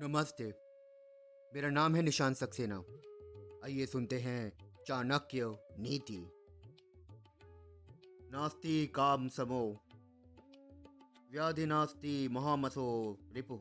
[0.00, 0.44] नमस्ते।
[1.54, 2.84] मेरा नाम है निशान सक्सेना।
[3.64, 6.30] आइए सुनते हैं चाणक्य नीति।
[8.30, 9.80] नास्ति काम समो,
[11.32, 13.60] व्याधि नास्ति महामसो रिपु।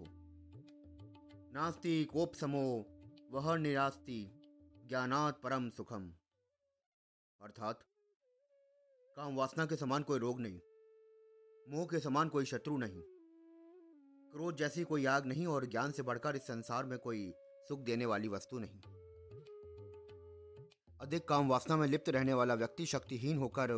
[1.53, 2.85] नास्ति कोप समो
[3.31, 4.41] वह निरास्ति
[4.85, 6.13] ज्ञानात परम सुखम।
[7.41, 7.83] अर्थात,
[9.15, 10.59] काम वासना के समान कोई रोग नहीं।
[11.69, 13.03] मोह के समान कोई शत्रु नहीं।
[14.33, 17.33] क्रोध जैसी कोई आग नहीं और ज्ञान से बढ़कर इस संसार में कोई
[17.67, 18.79] सुख देने वाली वस्तु नहीं।
[21.01, 23.71] अधिक काम वासना में लिप्त रहने वाला व्यक्ति शक्तिहीन होकर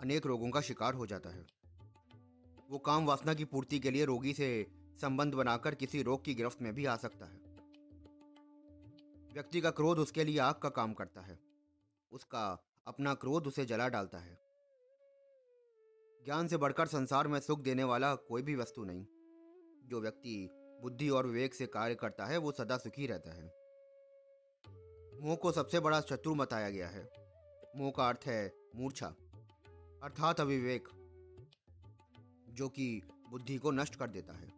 [0.00, 1.46] अनेक रोगों का शिकार हो जाता है।
[2.70, 4.66] वो काम वासना की पूर्ति के लिए रोगी से
[5.00, 7.38] संबंध बनाकर किसी रोग की गिरफ्त में भी आ सकता है।
[9.32, 11.38] व्यक्ति का क्रोध उसके लिए आग का काम करता है।
[12.12, 14.38] उसका अपना क्रोध उसे जला डालता है।
[16.24, 19.06] ज्ञान से बढ़कर संसार में सुख देने वाला कोई भी वस्तु नहीं।
[19.90, 20.48] जो व्यक्ति
[20.82, 23.46] बुद्धि और विवेक से कार्य करता है, वो सदा सुखी रहता है।
[25.22, 27.10] मोह को सबसे बड़ा शत्रु बताया गया है।
[27.76, 29.06] मोह का अर्थ है मूर्छा,
[30.02, 30.88] अर्थात अविवेक,
[32.48, 34.48] जो कि बुद्धि को नष्ट कर देता है।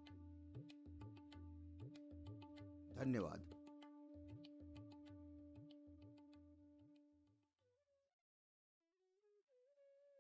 [2.97, 3.52] धन्यवाद।